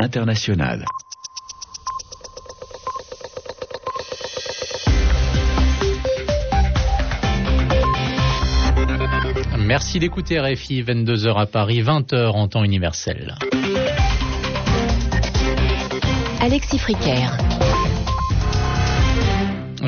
[0.00, 0.84] internationale.
[9.58, 13.34] Merci d'écouter RFI, 22h à Paris, 20h en temps universel.
[16.40, 17.36] Alexis Fricaire.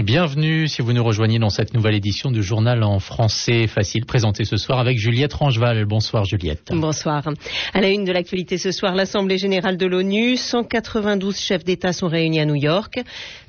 [0.03, 4.45] Bienvenue si vous nous rejoignez dans cette nouvelle édition du journal en français facile présenté
[4.47, 5.85] ce soir avec Juliette Rangeval.
[5.85, 6.71] Bonsoir Juliette.
[6.73, 7.29] Bonsoir.
[7.75, 12.09] À la une de l'actualité ce soir, l'Assemblée générale de l'ONU, 192 chefs d'État sont
[12.09, 13.01] réunis à New York.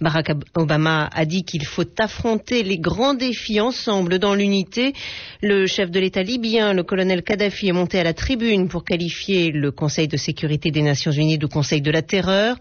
[0.01, 4.91] Barack Obama a dit qu'il faut affronter les grands défis ensemble dans l'unité.
[5.41, 9.51] Le chef de l'État libyen, le colonel Kadhafi, est monté à la tribune pour qualifier
[9.51, 12.57] le Conseil de sécurité des Nations Unies de Conseil de la terreur.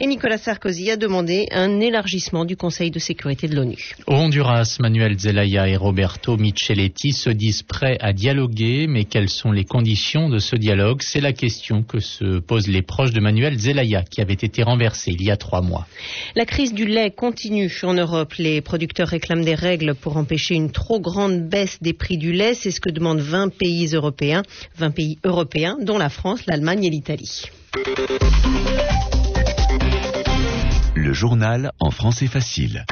[0.00, 3.94] Et Nicolas Sarkozy a demandé un élargissement du Conseil de sécurité de l'ONU.
[4.06, 9.52] Au Honduras, Manuel Zelaya et Roberto Micheletti se disent prêts à dialoguer, mais quelles sont
[9.52, 11.02] les conditions de ce dialogue?
[11.02, 15.10] C'est la question que se posent les proches de Manuel Zelaya, qui avait été renversé
[15.10, 15.86] il y a trois mois.
[16.36, 18.34] La crise du lait continue en Europe.
[18.38, 22.54] Les producteurs réclament des règles pour empêcher une trop grande baisse des prix du lait.
[22.54, 24.42] C'est ce que demandent 20 pays européens,
[24.76, 27.42] 20 pays européens, dont la France, l'Allemagne et l'Italie.
[31.14, 32.84] Journal en français facile.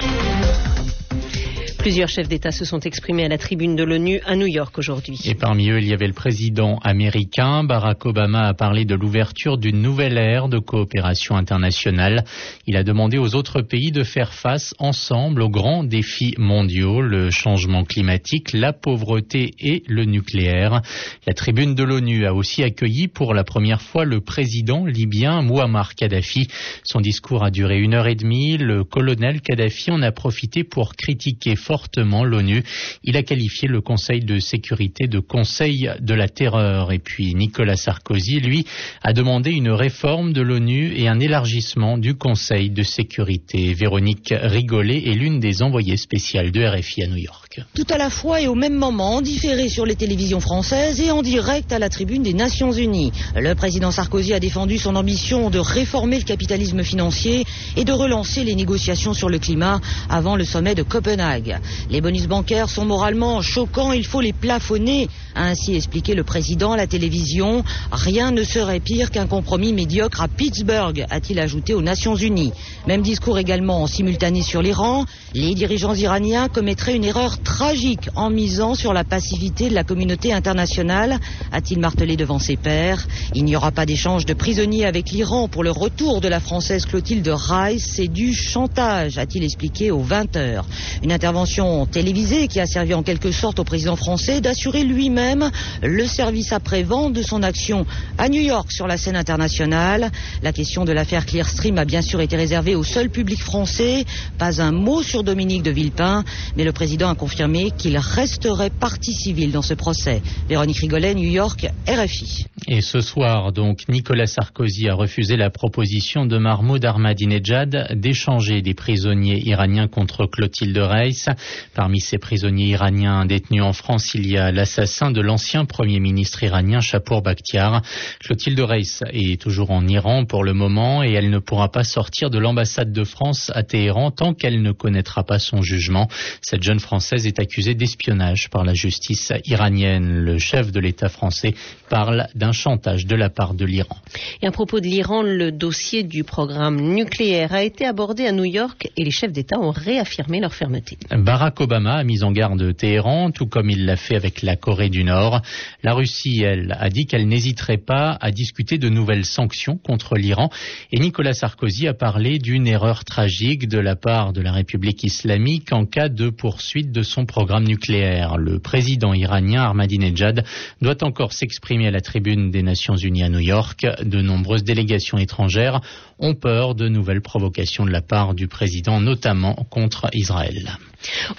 [1.82, 5.18] Plusieurs chefs d'État se sont exprimés à la tribune de l'ONU à New York aujourd'hui.
[5.24, 7.64] Et parmi eux, il y avait le président américain.
[7.64, 12.22] Barack Obama a parlé de l'ouverture d'une nouvelle ère de coopération internationale.
[12.68, 17.30] Il a demandé aux autres pays de faire face ensemble aux grands défis mondiaux, le
[17.30, 20.82] changement climatique, la pauvreté et le nucléaire.
[21.26, 25.96] La tribune de l'ONU a aussi accueilli pour la première fois le président libyen Muammar
[25.96, 26.46] Kadhafi.
[26.84, 28.56] Son discours a duré une heure et demie.
[28.56, 32.62] Le colonel Kadhafi en a profité pour critiquer fortement l'ONU.
[33.02, 36.92] Il a qualifié le Conseil de sécurité de Conseil de la terreur.
[36.92, 38.66] Et puis Nicolas Sarkozy, lui,
[39.02, 43.72] a demandé une réforme de l'ONU et un élargissement du Conseil de sécurité.
[43.72, 47.41] Véronique Rigolet est l'une des envoyées spéciales de RFI à New York.
[47.74, 51.10] Tout à la fois et au même moment, en différé sur les télévisions françaises et
[51.10, 53.12] en direct à la tribune des Nations Unies.
[53.34, 57.44] Le président Sarkozy a défendu son ambition de réformer le capitalisme financier
[57.76, 61.58] et de relancer les négociations sur le climat avant le sommet de Copenhague.
[61.90, 66.72] Les bonus bancaires sont moralement choquants, il faut les plafonner, a ainsi expliqué le président
[66.72, 67.64] à la télévision.
[67.90, 72.52] Rien ne serait pire qu'un compromis médiocre à Pittsburgh, a-t-il ajouté aux Nations Unies.
[72.86, 75.04] Même discours également en simultané sur l'Iran.
[75.34, 80.32] Les dirigeants iraniens commettraient une erreur tragique en misant sur la passivité de la communauté
[80.32, 81.18] internationale,
[81.50, 83.06] a-t-il martelé devant ses pairs.
[83.34, 86.86] Il n'y aura pas d'échange de prisonniers avec l'Iran pour le retour de la française
[86.86, 90.64] Clotilde Rice, c'est du chantage, a-t-il expliqué aux 20 heures.
[91.02, 95.50] Une intervention télévisée qui a servi en quelque sorte au président français d'assurer lui-même
[95.82, 97.86] le service après-vente de son action
[98.18, 100.10] à New York sur la scène internationale.
[100.42, 104.04] La question de l'affaire Clearstream a bien sûr été réservée au seul public français.
[104.38, 106.24] Pas un mot sur Dominique de Villepin,
[106.56, 107.31] mais le président a confirmé
[107.76, 110.22] qu'il resterait partie civile dans ce procès.
[110.48, 112.46] Véronique Rigolet, New York, RFI.
[112.68, 118.74] Et ce soir, donc, Nicolas Sarkozy a refusé la proposition de Mahmoud Ahmadinejad d'échanger des
[118.74, 121.28] prisonniers iraniens contre Clotilde Reiss.
[121.74, 126.42] Parmi ces prisonniers iraniens détenus en France, il y a l'assassin de l'ancien Premier ministre
[126.44, 127.82] iranien Chapour Bakhtiar.
[128.20, 132.30] Clotilde Reiss est toujours en Iran pour le moment et elle ne pourra pas sortir
[132.30, 136.08] de l'ambassade de France à Téhéran tant qu'elle ne connaîtra pas son jugement.
[136.42, 140.24] Cette jeune Française est accusée d'espionnage par la justice iranienne.
[140.24, 141.54] Le chef de l'État français
[141.88, 143.96] parle d'un chantage de la part de l'Iran.
[144.40, 148.44] Et à propos de l'Iran, le dossier du programme nucléaire a été abordé à New
[148.44, 150.98] York et les chefs d'État ont réaffirmé leur fermeté.
[151.10, 154.88] Barack Obama a mis en garde Téhéran, tout comme il l'a fait avec la Corée
[154.88, 155.42] du Nord.
[155.82, 160.50] La Russie, elle, a dit qu'elle n'hésiterait pas à discuter de nouvelles sanctions contre l'Iran.
[160.90, 165.72] Et Nicolas Sarkozy a parlé d'une erreur tragique de la part de la République islamique
[165.72, 168.38] en cas de poursuite de son programme nucléaire.
[168.38, 170.44] Le président iranien Ahmadinejad
[170.80, 173.86] doit encore s'exprimer à la tribune des Nations Unies à New York.
[174.02, 175.80] De nombreuses délégations étrangères
[176.18, 180.78] ont peur de nouvelles provocations de la part du président, notamment contre Israël.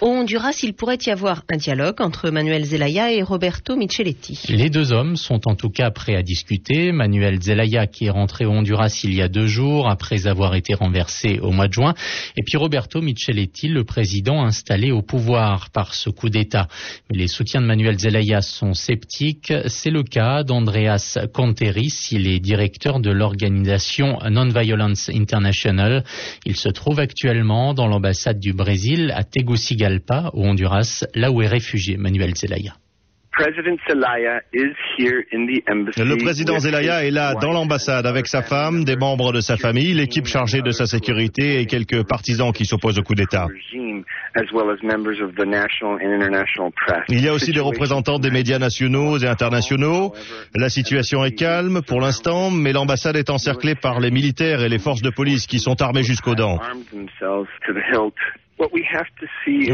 [0.01, 4.39] Au Honduras, il pourrait y avoir un dialogue entre Manuel Zelaya et Roberto Micheletti.
[4.49, 6.91] Les deux hommes sont en tout cas prêts à discuter.
[6.91, 10.73] Manuel Zelaya qui est rentré au Honduras il y a deux jours après avoir été
[10.73, 11.93] renversé au mois de juin.
[12.37, 16.67] Et puis Roberto Micheletti, le président installé au pouvoir par ce coup d'État.
[17.09, 19.53] Mais les soutiens de Manuel Zelaya sont sceptiques.
[19.67, 22.09] C'est le cas d'Andreas Conteris.
[22.11, 26.03] Il est directeur de l'organisation Non-Violence International.
[26.45, 29.52] Il se trouve actuellement dans l'ambassade du Brésil à Tegucigalpa
[30.33, 32.73] au Honduras, là où est réfugié Manuel Zelaya.
[35.97, 39.93] Le président Zelaya est là dans l'ambassade avec sa femme, des membres de sa famille,
[39.93, 43.47] l'équipe chargée de sa sécurité et quelques partisans qui s'opposent au coup d'État.
[47.09, 50.13] Il y a aussi des représentants des médias nationaux et internationaux.
[50.53, 54.79] La situation est calme pour l'instant, mais l'ambassade est encerclée par les militaires et les
[54.79, 56.59] forces de police qui sont armés jusqu'aux dents.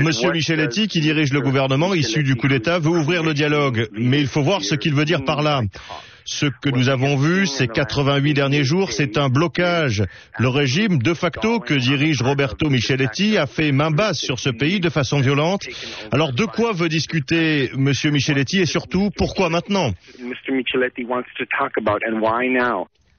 [0.01, 4.19] Monsieur Micheletti, qui dirige le gouvernement issu du coup d'État, veut ouvrir le dialogue, mais
[4.19, 5.61] il faut voir ce qu'il veut dire par là.
[6.25, 10.03] Ce que nous avons vu ces 88 derniers jours, c'est un blocage.
[10.37, 14.79] Le régime de facto que dirige Roberto Micheletti a fait main basse sur ce pays
[14.79, 15.63] de façon violente.
[16.11, 19.91] Alors de quoi veut discuter Monsieur Micheletti et surtout pourquoi maintenant?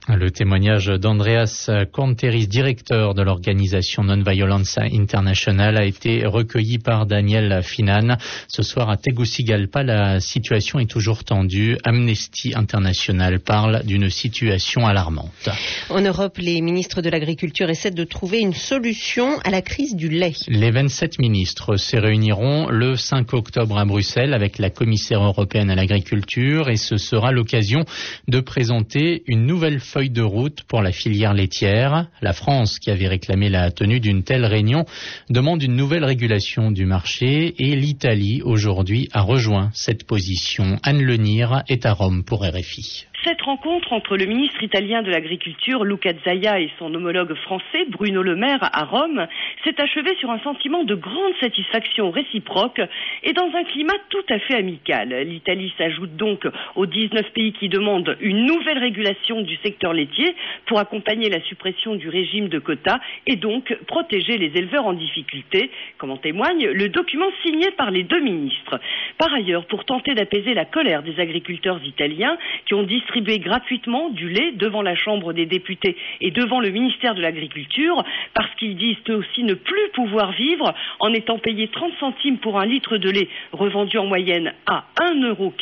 [0.07, 8.17] Le témoignage d'Andreas Conteris, directeur de l'organisation Non-Violence International, a été recueilli par Daniel Finan.
[8.47, 11.77] Ce soir à Tegucigalpa, la situation est toujours tendue.
[11.83, 15.49] Amnesty International parle d'une situation alarmante.
[15.89, 20.09] En Europe, les ministres de l'Agriculture essaient de trouver une solution à la crise du
[20.09, 20.33] lait.
[20.47, 25.75] Les 27 ministres se réuniront le 5 octobre à Bruxelles avec la commissaire européenne à
[25.75, 27.85] l'agriculture et ce sera l'occasion
[28.27, 32.07] de présenter une nouvelle feuille de route pour la filière laitière.
[32.21, 34.85] La France, qui avait réclamé la tenue d'une telle réunion,
[35.29, 40.79] demande une nouvelle régulation du marché et l'Italie, aujourd'hui, a rejoint cette position.
[40.83, 43.07] Anne Lenir est à Rome pour RFI.
[43.23, 48.23] Cette rencontre entre le ministre italien de l'Agriculture, Luca Zaia, et son homologue français, Bruno
[48.23, 49.27] Le Maire, à Rome,
[49.63, 52.81] s'est achevée sur un sentiment de grande satisfaction réciproque
[53.21, 55.09] et dans un climat tout à fait amical.
[55.27, 60.35] L'Italie s'ajoute donc aux 19 pays qui demandent une nouvelle régulation du secteur laitier
[60.65, 65.69] pour accompagner la suppression du régime de quotas et donc protéger les éleveurs en difficulté,
[65.99, 68.79] comme en témoigne le document signé par les deux ministres.
[69.19, 72.35] Par ailleurs, pour tenter d'apaiser la colère des agriculteurs italiens
[72.65, 76.69] qui ont dit distribuer gratuitement du lait devant la Chambre des députés et devant le
[76.69, 78.03] ministère de l'Agriculture
[78.33, 82.57] parce qu'ils disent eux aussi ne plus pouvoir vivre en étant payés 30 centimes pour
[82.57, 85.53] un litre de lait revendu en moyenne à 1,40 euro.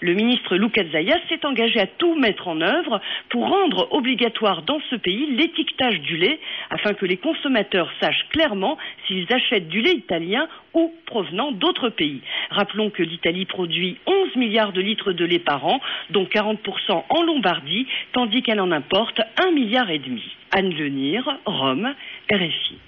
[0.00, 4.80] Le ministre Lucas Zaya s'est engagé à tout mettre en œuvre pour rendre obligatoire dans
[4.90, 6.40] ce pays l'étiquetage du lait
[6.70, 8.76] afin que les consommateurs sachent clairement
[9.06, 12.20] s'ils achètent du lait italien ou provenant d'autres pays.
[12.50, 15.80] Rappelons que l'Italie produit 11 milliards de litres de lait par an,
[16.10, 20.22] dont 40% en Lombardie, tandis qu'elle en importe 1 milliard et demi.
[20.52, 21.92] Anne Lenir, Rome,
[22.30, 22.78] RFI.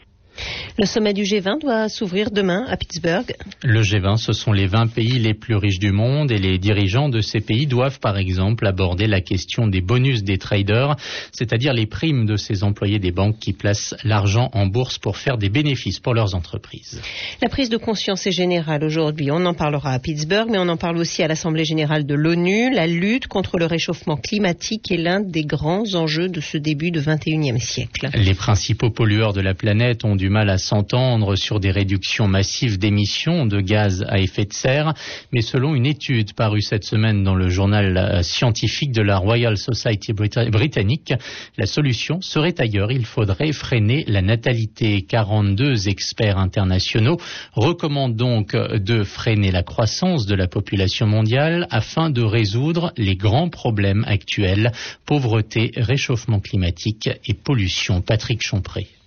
[0.79, 3.35] Le sommet du G20 doit s'ouvrir demain à Pittsburgh.
[3.63, 7.09] Le G20, ce sont les 20 pays les plus riches du monde et les dirigeants
[7.09, 10.97] de ces pays doivent par exemple aborder la question des bonus des traders,
[11.33, 15.39] c'est-à-dire les primes de ces employés des banques qui placent l'argent en bourse pour faire
[15.39, 17.01] des bénéfices pour leurs entreprises.
[17.43, 19.31] La prise de conscience est générale aujourd'hui.
[19.31, 22.73] On en parlera à Pittsburgh, mais on en parle aussi à l'Assemblée générale de l'ONU.
[22.73, 27.01] La lutte contre le réchauffement climatique est l'un des grands enjeux de ce début de
[27.01, 28.09] 21e siècle.
[28.15, 32.79] Les principaux pollueurs de la planète ont du mal à s'entendre sur des réductions massives
[32.79, 34.95] d'émissions de gaz à effet de serre,
[35.33, 39.56] mais selon une étude parue cette semaine dans le journal euh, scientifique de la Royal
[39.56, 41.12] Society britannique,
[41.56, 42.93] la solution serait ailleurs.
[42.93, 45.03] Il faudrait freiner la natalité.
[45.03, 47.19] 42 experts internationaux
[47.53, 53.49] recommandent donc de freiner la croissance de la population mondiale afin de résoudre les grands
[53.49, 54.73] problèmes actuels,
[55.06, 58.00] pauvreté, réchauffement climatique et pollution.
[58.00, 58.98] Patrick Chompré.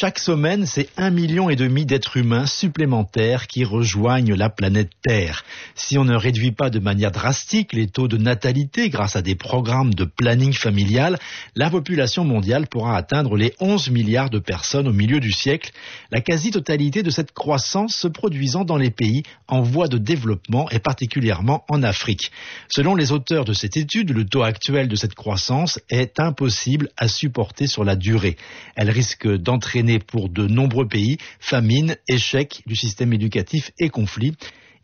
[0.00, 5.44] Chaque semaine, c'est un million et demi d'êtres humains supplémentaires qui rejoignent la planète Terre.
[5.74, 9.34] Si on ne réduit pas de manière drastique les taux de natalité grâce à des
[9.34, 11.18] programmes de planning familial,
[11.56, 15.72] la population mondiale pourra atteindre les 11 milliards de personnes au milieu du siècle,
[16.12, 20.78] la quasi-totalité de cette croissance se produisant dans les pays en voie de développement et
[20.78, 22.30] particulièrement en Afrique.
[22.68, 27.08] Selon les auteurs de cette étude, le taux actuel de cette croissance est impossible à
[27.08, 28.36] supporter sur la durée.
[28.76, 29.26] Elle risque
[29.98, 34.34] pour de nombreux pays, famine, échec du système éducatif et conflits.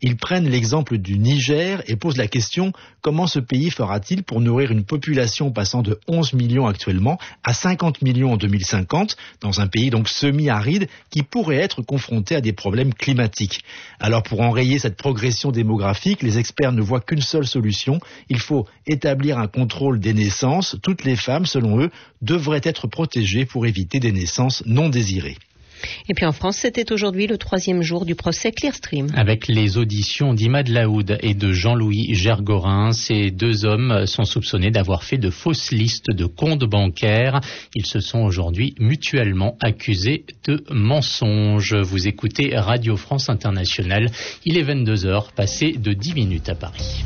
[0.01, 4.71] Ils prennent l'exemple du Niger et posent la question comment ce pays fera-t-il pour nourrir
[4.71, 9.89] une population passant de 11 millions actuellement à 50 millions en 2050 dans un pays
[9.89, 13.63] donc semi-aride qui pourrait être confronté à des problèmes climatiques?
[13.99, 17.99] Alors pour enrayer cette progression démographique, les experts ne voient qu'une seule solution,
[18.29, 20.77] il faut établir un contrôle des naissances.
[20.81, 25.37] Toutes les femmes, selon eux, devraient être protégées pour éviter des naissances non désirées.
[26.09, 29.07] Et puis en France, c'était aujourd'hui le troisième jour du procès Clearstream.
[29.15, 35.03] Avec les auditions d'Imad Laoud et de Jean-Louis Gergorin, ces deux hommes sont soupçonnés d'avoir
[35.03, 37.41] fait de fausses listes de comptes bancaires.
[37.75, 41.75] Ils se sont aujourd'hui mutuellement accusés de mensonges.
[41.75, 44.09] Vous écoutez Radio France Internationale.
[44.45, 47.03] Il est 22h, passé de 10 minutes à Paris.